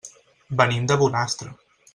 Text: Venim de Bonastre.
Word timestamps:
Venim 0.61 0.89
de 0.93 0.99
Bonastre. 1.03 1.55